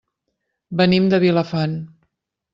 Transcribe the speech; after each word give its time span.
Venim 0.79 1.11
de 1.13 1.21
Vilafant. 1.25 1.79